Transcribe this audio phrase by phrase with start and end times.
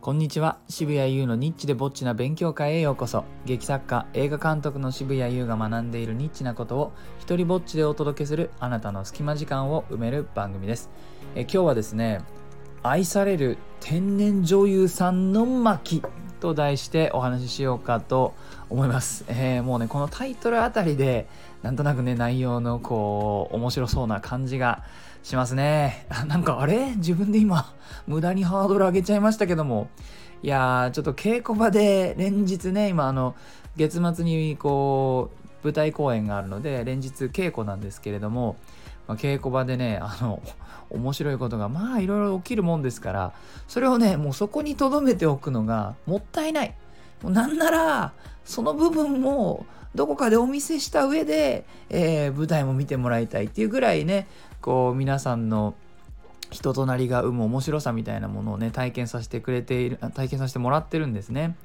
[0.00, 0.56] こんにちは。
[0.66, 3.24] 渋谷優のニッチでぼっちな勉強会へようこそ。
[3.44, 10.88] 劇作家映画監督の渋谷優が学んでいるニッチなことを一人ぼっちでお届けするあなたの隙間時間を埋める番組です。
[11.34, 12.22] え今日はですね
[12.82, 16.02] 愛される天然女優さんの巻
[16.40, 18.32] と題してお話ししようかと
[18.70, 21.26] 思います、えー、もうねこのタイトルあたりで
[21.62, 24.84] なんとなくね内容のこう面白そうな感じが
[25.22, 26.06] しますね。
[26.26, 26.94] なんかあれ？
[26.96, 27.72] 自分で今、
[28.06, 29.88] 無駄にハードル上げちゃいましたけども。
[30.42, 33.34] いやー、ちょっと稽古場で連日ね、今あの、
[33.76, 35.30] 月末にこ
[35.62, 38.56] う、舞台公演があるので、連日稽古なんですけれども、
[39.06, 40.40] まあ、稽古場でね、あの、
[40.88, 43.32] 面白いことがまあいろいろ起きるもんですから、
[43.68, 46.74] それをね、もうそこに留めておくのがもったいない。
[47.22, 48.12] もうなんなら、
[48.44, 54.26] その部分もどこかでお見せした上で、えー、舞台も見てもらいたいっていうぐらいね
[54.60, 55.74] こう皆さんの
[56.50, 61.56] 人となりが生む面白さみたいなものをね体験させてくれている体験させてもらってるんですね。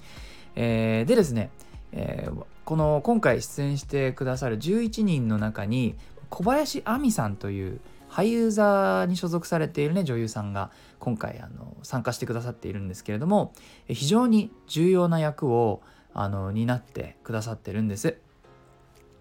[0.56, 1.50] えー、でですね、
[1.92, 5.96] えー、この今回出演してくださる11人の中に
[6.30, 7.80] 小林亜美さんという
[8.16, 13.54] 俳優座に所属されているね女優さんが今回あの参加してくださっているんですけれども
[13.90, 15.82] 非常に重要な役を
[16.14, 18.18] あの担ってくださってるんです。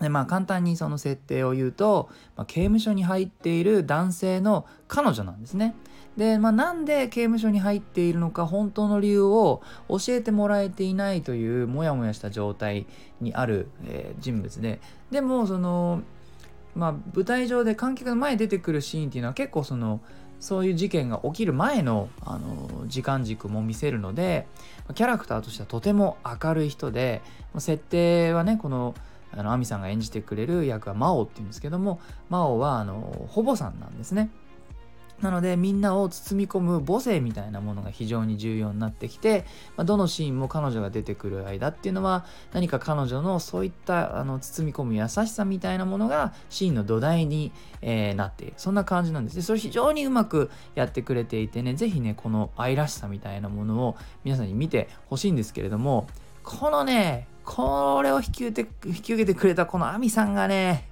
[0.01, 5.75] でまあ簡単にその設定を言うと、まあ、刑務所に入っている男性の彼女なんですね。
[6.17, 12.87] で、まあ、なんで刑務所に入っているのか本当の理由を教えてもらえていないというモヤモヤした状態
[13.21, 16.03] にある、えー、人物ででもその
[16.75, 20.01] まあ舞台上で観客の前に出てくるシーンっていうのは結構その
[20.41, 24.47] そういう事件が起きる前のあの時間軸も見せるので
[24.95, 27.23] キャラクターとしてはとても明るい人で
[27.59, 28.95] 設定はねこの
[29.33, 34.31] あの亜美さんが演じてくれる役は真央っていうんですけども真央はあのほぼさんなんですね。
[35.23, 39.45] なのでみんなを包み込む母性みたいなものが非常に重要になってきて、
[39.77, 48.55] まあ、どのシーンも彼女が出てくる間っていうのは何か彼女のそういったあの包み込む優しさみたいなものがシーンの土台に、えー、なっている。
[48.57, 49.37] そんな感じなんです。
[49.37, 56.07] ねそれ非常にうまくやってくれていてね是非ねこの愛らしさみたいなものを皆さんに見てほしいんですけれども
[56.43, 60.89] このねこれを引き受け引き受けてくれたこの亜美さんがね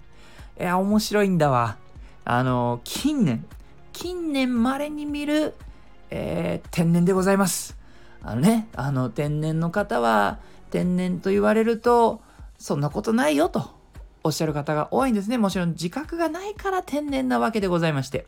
[0.59, 1.77] いや面白いんだわ。
[2.25, 3.45] あの近年
[3.93, 5.55] 近年稀に見る、
[6.11, 7.77] えー、天然でございます。
[8.23, 10.39] あのね、あの天然の方は
[10.71, 12.23] 天然と言われると
[12.59, 13.71] そんなことないよと
[14.25, 15.39] おっしゃる方が多いんですね。
[15.39, 18.27] もちろん自覚がないから天然なわけでございまして。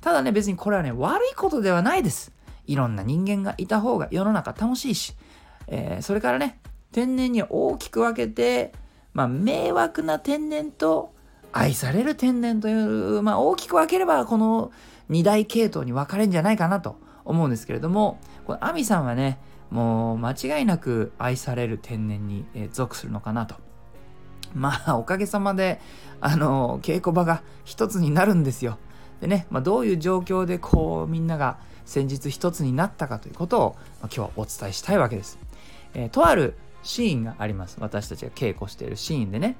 [0.00, 2.32] ただね、別にこれはね、悪いことではないです。
[2.66, 5.14] いろんな人間がいた方が世の中楽しいし、
[5.66, 6.60] えー、それからね、
[6.92, 8.72] 天然に大きく分けて、
[9.12, 11.13] まあ、迷惑な天然と
[11.56, 14.72] 愛される天然という、まあ、大きく分ければ、この
[15.08, 19.38] 2大系統に分かれるんじゃないかなと思うんですけれども、このアミさんはね、
[19.70, 23.54] もう間違いなく愛される天然に、属するのかなと。
[24.52, 25.80] まあ、おかげさまで、
[26.20, 28.78] あの、稽古場が一つになるんですよ。
[29.20, 35.38] でね、まあ、どういう状況でこう、みんなが先日一つになったかということを、まあ、今日はお伝えしたいわけです。
[35.94, 37.76] えー、とあるシーンがあります。
[37.78, 39.54] 私たちが稽古しているシーンでね。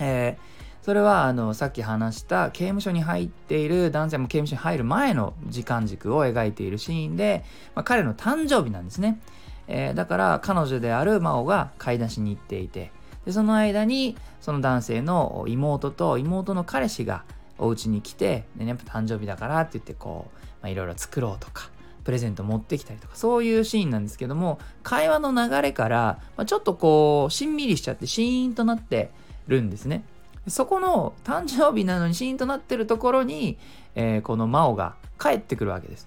[0.00, 7.44] えーそれはあのさっき話した刑務所に入っている男性も刑務所に入る前の時間軸を描いているシーンで、
[7.74, 9.20] まあ、彼の誕生日なんですね、
[9.66, 12.90] えー、だから彼女である真央が買い出しに行っていて
[13.26, 17.24] でその間にその男性の妹と妹の彼氏が
[17.58, 20.30] お家に来て、ね、やっぱ誕生日だからって言ってこ
[20.64, 21.68] ういろいろ作ろうとか
[22.02, 29.10] プレゼント持ってきたりとかそういうシーンなんですけども会話の流れから、まあ、ちょっとこうしんみりしちゃってシーンとなって
[29.48, 30.02] るんですね。
[30.48, 33.58] そこの誕生日なのにシーンとなってるところに、
[33.94, 36.06] えー、この真央が帰ってくるわけです。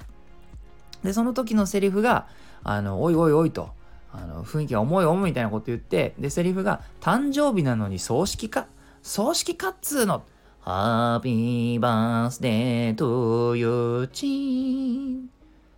[1.03, 2.27] で、その時のセリフが、
[2.63, 3.69] あの、おいおいおいと、
[4.13, 8.67] あの雰囲気が重い重いみたいなこと言って、で、セリフが、誕生日なのに葬式か？
[9.01, 10.23] 葬式かっつーの。
[10.59, 15.29] ハッピーバースデートゥーユーチーン。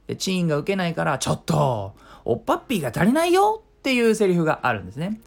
[0.07, 1.95] で、チーンが受けないから、ちょっと、
[2.25, 5.21] おっぱっぴーが足りないよっていうセリフがあるんですね。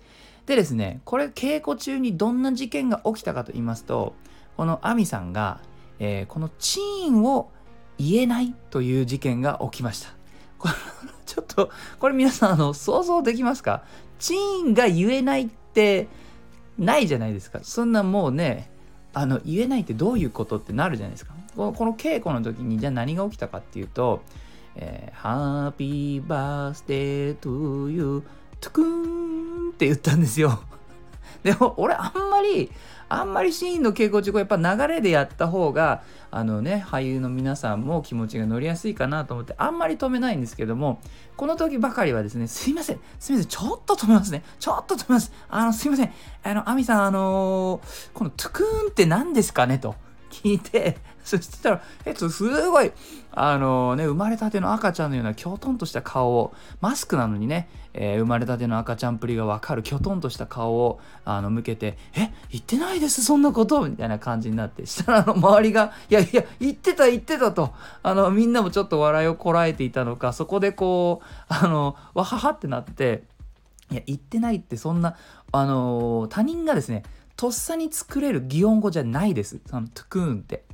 [0.47, 4.15] でですね、これ稽古中にどんな事件が起きたかと言いますと、
[4.57, 5.61] このアミさんが、
[5.99, 7.51] えー、このチーンを
[7.99, 10.11] 言えないという事件が起きました。
[10.59, 10.75] これ
[11.27, 13.83] ちょっと、これ皆さんあの想像できますか？
[14.19, 16.09] チーンが言えないって
[16.79, 17.61] ないじゃないですか。
[17.63, 18.71] そんなもうね、
[19.13, 21.35] あの言えないってどういうことってなるじゃないですか。
[21.57, 24.21] この稽古の時にじゃあ何が起きたかっていうと、
[24.77, 28.23] えー、Happy birthday to you
[28.61, 29.16] トゥクーン
[29.77, 30.61] って言ったんですよ。
[31.45, 32.73] でも俺あんまり
[33.09, 41.01] あんまりシーンの稽古中やっぱ流れでやった方があのね俳優の皆さんも気持ちが乗りやすいかなと思ってあんまり止めないんですけども
[41.37, 44.43] この時ばかりはですねすいませんすいませんちょっと止めますね。
[44.59, 45.31] ちょっと止めます。
[45.49, 46.13] あのすいません
[46.43, 49.95] あの亜美さんあのー、このトゥクーンって何ですかねと。
[50.43, 52.93] 聞いて そしたら、えっと、すごい、
[53.33, 67.75] あのね、生まれたての赤ちゃんのようなきょとんとした顔を、マスクなのにね、えー、生まれたての赤ちゃんぷりがわかるきょとんとした顔をあの向けて、え、言ってないです、そんなことみたいな感じになって、したらあの周りが、いやいや、言ってた、言ってたと、
[68.05, 73.25] あの、みんなもちょっと笑いをこらえていたのか、そこでこう、あの、わははってなって、
[73.91, 75.17] いや、言ってないってそんな、
[75.53, 77.03] あの他人がですね、
[77.37, 79.61] とっさに作れる擬音語じゃないです。
[79.67, 80.65] そのトゥクーンって。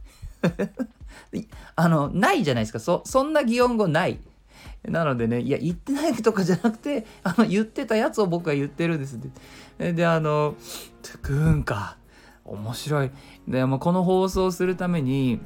[1.76, 2.80] あの、ないじゃないですか。
[2.80, 4.18] そ、そんな擬音語ない。
[4.84, 9.18] なのでね、いや、言ってないとかじゃなくて、あの、言ってたやつを僕は言ってるんです
[9.78, 10.56] で、であの、
[11.02, 11.96] トゥクーンか。
[12.44, 13.10] 面白い。
[13.46, 15.40] で、もこの放送するために、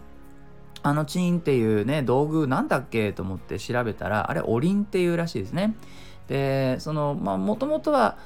[0.82, 3.12] あのチーンっていうね、道具なんだっけ？
[3.12, 5.74] と思って調べたら、あれ、おりんっていうらしいですね。
[6.28, 8.16] で、その、まあ、もともとは、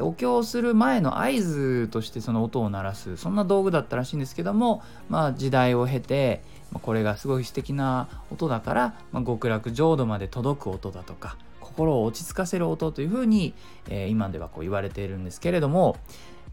[0.00, 6.42] お経をする前の合図としてその音を鳴らすそんな道具だったらしいんですけども、まあ、時代を経て
[6.82, 13.54] これがすごい素敵な音だから、まあ、極楽浄土まで届く音だとか心を落ち着かせる音というふうに、
[13.88, 15.98] えー、今ではこう言われているんですけれども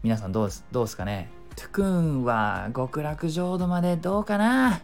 [0.04, 1.28] 皆さんどうですどうですかね？
[1.56, 4.80] トゥクーンは極楽浄土までどうかな？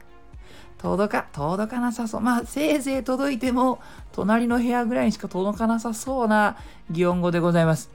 [0.80, 2.20] 届か、届かなさそう。
[2.22, 3.80] まあ、せいぜい届いても、
[4.12, 6.56] 隣の部屋ぐらいにしか届かなさそうな
[6.90, 7.90] 擬音語でございます。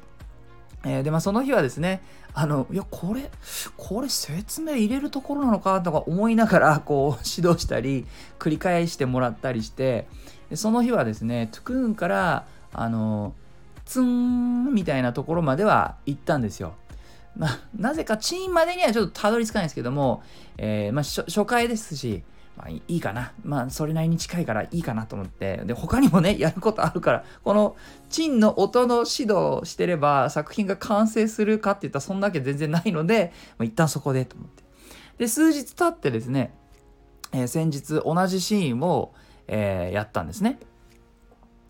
[0.84, 2.04] えー、で、まあ、その日はですね、
[2.36, 3.32] あの、いや、これ、
[3.76, 8.06] これ説明入れるところなのかとか思いながら、 こう、指導したり、
[8.38, 10.08] 繰り返してもらったりして、
[10.52, 13.34] でその日はですね、トゥクーンから、あの、
[13.86, 16.74] ツンみたいなところまでは行ったんですよ。
[17.36, 20.22] まあ、なぜかチーンまでにはちょっとたどり着かないですけども、
[20.60, 22.24] えー、まあ、初回ですし、
[22.58, 23.34] まあいいかな。
[23.44, 25.58] まあそれなりに近いからいいかなと思って。
[25.66, 27.76] で、他にもね、 やることあるから、この
[28.10, 34.64] チンの音の指導してれば作品が完成するかって言ったらそんだけ全然ないので、まあ、一旦そこでと思って。
[35.18, 36.54] で、数日経ってですね、
[37.32, 39.14] えー、先日同じシーンを、
[39.48, 40.60] えー、やったんですね。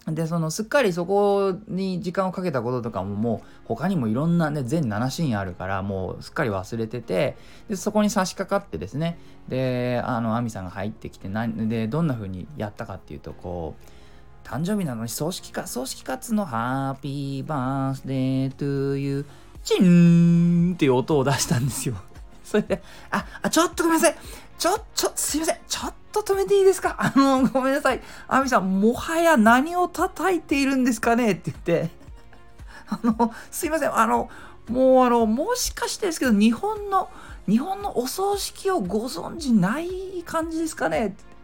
[0.08, 7.36] でそのすっかりそこに時間をかけたこととかももう他にもいろんなね全7シーンあるからもうすっかり忘れてて
[7.68, 9.18] でそこに差し掛かってですね。
[9.48, 19.26] であの亜美さんが入ってきて何でどんな風にやったかっていうとこう誕生日なのに葬式か葬式かつのハッピーバースデートゥーユー
[19.64, 21.96] チンっていう音を出したんですよ。
[22.48, 22.82] それで
[23.12, 24.16] ああちょっとごめんなさい
[24.58, 25.58] ちょ、ちょ、すいません。
[25.68, 26.96] ちょっと止めていいですか？
[26.98, 28.02] あの、ごめんなさい。
[28.30, 31.34] アミさん、もはや何を叩いているんですかね？
[31.34, 31.90] って言って。
[32.88, 33.94] あの、すいません。
[33.98, 34.30] あの、
[34.70, 37.10] もうあの、もしかしてですけど、日本の、
[37.50, 41.08] 日本のお葬式をご存知ない感じですかね？
[41.08, 41.35] って言って。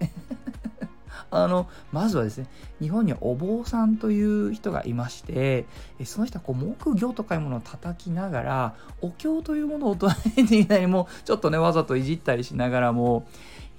[1.32, 2.48] あの、まずはですね、
[2.82, 5.66] 日本にはお坊さんという人がいまして、
[6.04, 13.26] その人はこう木魚とかいうものを叩きながら、お経というものを唱えていないもちょっとね、わざといじったりしながらも、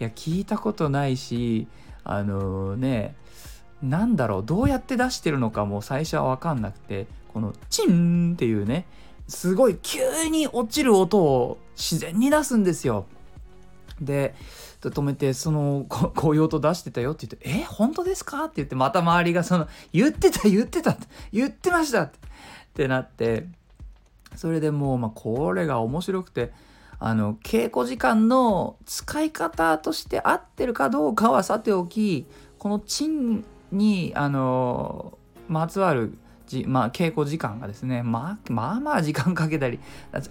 [0.00, 1.68] いや、聞いたことないし、
[2.04, 3.14] あのー、ね、
[3.82, 8.86] なんだろう、どうやって出してるのかも最初はわかんなくて、このチンっていうね、
[9.28, 13.06] すごい急に落ちる音を自然に出すんですよ。
[14.00, 14.34] で、
[14.90, 18.44] 止めて、その、 こういう音出してたよって言って、え、本当ですか？
[18.44, 20.96] って言って、また周りがその、言ってた、言ってた、
[21.32, 23.46] 言ってましたってってなって、
[24.34, 26.52] それでもう、まあ、これが面白くて、
[26.98, 32.26] あの、稽古時間の使い方として合ってるかどうかはさておき、
[32.58, 35.18] このチンに、あの、
[35.48, 36.16] まつわる
[36.46, 39.80] じ、まあ、稽古時間がですね、まあ、まあまあ時間かけたり、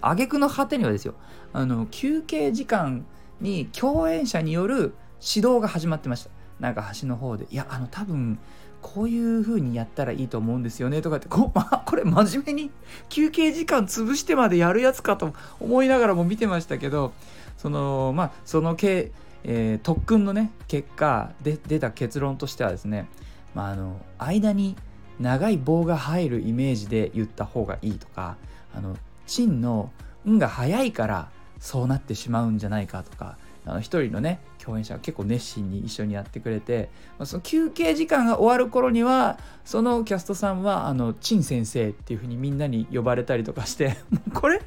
[0.02, 1.14] 挙句の果てにはですよ、
[1.54, 3.06] あの、休憩時間
[3.42, 6.30] に共演者による指導が始まってました。
[6.60, 8.40] なんか端の方で、いや、あの、多分、
[8.82, 12.72] こういう風にやったらいいと思うんですよねとかってこ,、ま、これ真面目に
[13.10, 17.14] 休憩時間潰してまでやるやつかと思いながらも見てましたけど
[17.58, 19.12] そのまあそのけ、
[19.44, 23.08] えー、特訓のね結果で出た結論としてはですね、
[23.54, 24.76] まあ、あの間に
[25.20, 28.38] 長い棒が入るイメージで言った方がいいとか
[28.74, 29.92] あの芯の
[30.28, 31.30] 「ん」が早いから
[31.62, 36.90] そうなってしまうんじゃないかとかあの一人のね共演者が結構熱心に一緒にやってくれて、
[37.20, 44.62] まあ、その休憩時間が終わる頃にはそのキャストさんはあの陳先生っていう風にみんなに呼ばれたりとかして もうこれ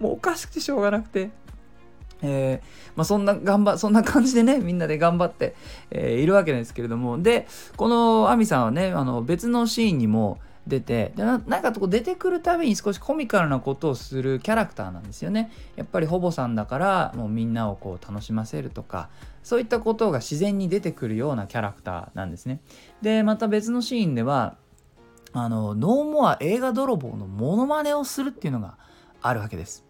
[0.00, 1.30] もうおかしくてしょうがなくて。
[2.22, 5.54] えー、まあ、そんな頑張そんな感じでねみんなで頑張って、
[5.90, 7.46] えー、いるわけですけれどもで
[7.78, 15.50] この亜美さんはねあの別のシーンにも出てでなんかこう出てくるたびに少しコミカルなことをするキャラクターなんですよね。
[15.76, 19.08] やっぱりほぼさんだからもうみんなをこう楽しませるとか
[19.42, 22.60] そういったことが自然に出てくるようなキャラクターなんですね。
[23.02, 24.56] でまた別のシーンでは
[25.32, 28.76] あのノーモア映画泥棒のモノマネをするっていうのが
[29.22, 29.84] あるわけです。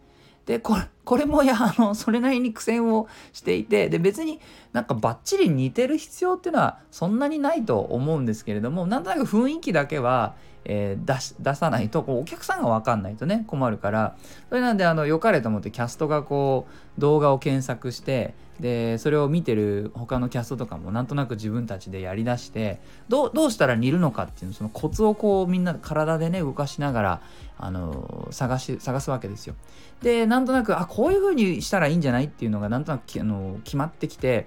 [0.47, 4.41] でこれこれもやあのそれなりに苦戦をしていてで別に
[4.73, 14.17] なんかバッチリ似てる必要っていうのはそんなにないと思うんですけれどもなんとなく雰囲気だけはえー、出し出さないとこうお客さんが分かんないとね困るから
[14.49, 16.67] それなんであの良かれと思ってキャストがこ
[16.99, 27.23] う動画を検索してでそれを見てる他のキャストとかもなんとなく自分たちでやりだしてどうどうしたら似るのかっていうそのコツをこうみんな体でね動かしながら
[27.59, 29.55] あの探し探すわけですよ。
[30.03, 34.47] でなんとなくあこういう風にしたらいいんじゃないっていうのがなんとなくあの決まってきて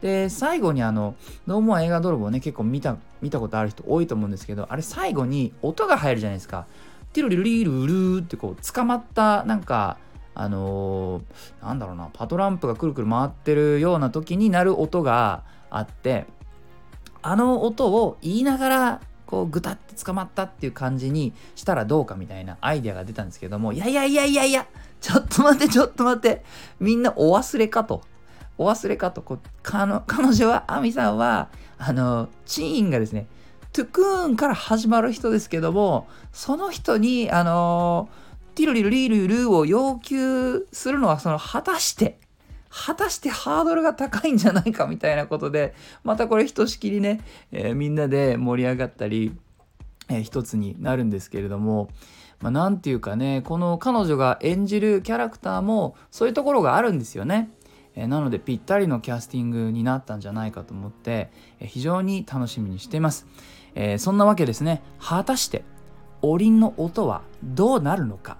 [0.00, 1.14] で最後にあの
[1.46, 6.66] 「ノーモア映画泥棒ね」結構見た見たことある人多いと思うんですけどあれ最後に音が入るじゃないですか。
[7.12, 9.98] ティルリルリルルーってこう捕まったなんか
[10.34, 16.26] あのー、なんだろうなパトランプがくるくる回ってるような時になる音があって
[17.20, 24.66] あの音を言いながらこうグタって捕まったっていう感じにしたらどうかみたいなアイデアが出たんですけどもいやいやいやいやいや
[25.00, 26.44] ちょっと待ってちょっと待って
[26.78, 28.02] みんなお忘れかと
[28.58, 29.92] お忘れかとこ彼
[30.34, 31.48] 女は亜美さんは
[31.80, 33.26] あのチーンがですね
[33.72, 38.08] トゥクーンから始まる人ですけどもその人にあの
[38.54, 42.18] ティルリルリルルを要求するのはその果たして
[42.68, 47.20] 果たしてハードルが高いんじゃないかみたいなことでまたこれひとしきりね、
[47.50, 49.32] えー、みんなで盛り上がったり、
[50.08, 51.88] えー、一つになるんですけれども
[52.40, 57.50] まあ、なんていうかねこの彼女が演じるキャラクターもそういうところがあるんですよね。
[57.96, 63.26] えなのでぴったりのキャスティングになったんじゃないかと思って、え非常に楽しみにしています、
[63.74, 64.82] えー、そんなわけですね。
[65.00, 65.64] 果たして
[66.22, 68.36] おりんの音はどうなるのか、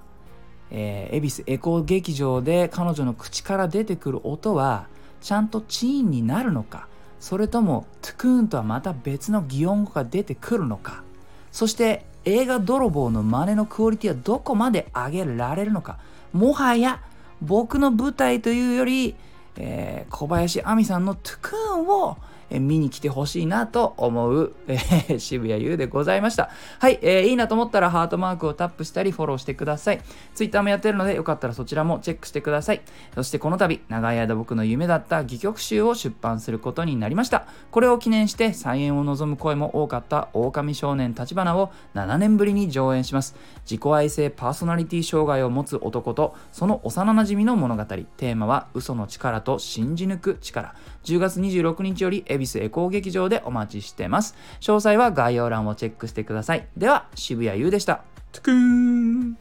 [0.70, 4.86] えー、恵比寿エコー劇場で彼女の口から出てくる音は
[5.20, 6.88] ちゃんとチーンになるのか。
[7.18, 11.04] それともトゥクーンとはまた別の擬音語が出てくるのか。
[11.52, 15.98] そして映画泥棒の真似のクオリティはどこまで上げられるのか。
[16.32, 17.02] もはや
[17.42, 19.16] 僕の舞台というより
[19.56, 22.16] えー、小林亜美さんのトゥクーンを
[22.58, 26.50] 見に来てほしいなと思う、えー、渋谷優でございました。
[26.78, 30.00] はい、えー、いいなと思ったらハートマークをタップしたりフォローしてください。
[30.34, 32.80] Twitter もやってるのでよかったらそちらもチェックしてください。
[33.14, 37.46] そしてこの度、長い間僕の夢だった戯曲集を出版することになりました。
[37.70, 43.36] これを記念して再演を望む声も多かった狼少年立花を7年ぶりに上演します。
[43.64, 47.84] 自己愛性パーソナリティ障害を持つ男とその幼馴染の物語。
[47.84, 50.74] テーマは嘘の力と信じ抜く力。
[51.04, 54.34] 10月26日よりビスエコー劇場でお待ちしてます。
[54.60, 56.66] 詳細は概要欄をチェックしてください。
[56.76, 58.02] では、渋谷優でした。
[58.32, 59.36] トゥクーン